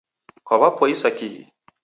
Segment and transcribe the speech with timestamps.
[0.45, 1.41] Kwaw'apoisa kihi?